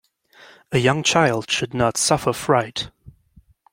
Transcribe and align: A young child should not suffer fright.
A 0.71 0.79
young 0.79 1.03
child 1.03 1.51
should 1.51 1.75
not 1.75 1.95
suffer 1.95 2.33
fright. 2.33 2.89